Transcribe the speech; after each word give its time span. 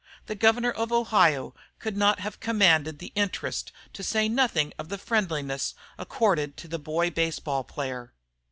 The 0.25 0.33
governor 0.33 0.71
of 0.71 0.91
Ohio 0.91 1.53
could 1.77 1.95
not 1.95 2.21
have 2.21 2.39
commanded 2.39 2.97
the 2.97 3.11
interest, 3.13 3.71
to 3.93 4.01
say 4.01 4.27
nothing 4.27 4.73
of 4.79 4.89
the 4.89 4.97
friendliness, 4.97 5.75
accorded 5.95 6.57
to 6.57 6.67
the 6.67 6.79
boy 6.79 7.11
baseball 7.11 7.63
player. 7.63 8.11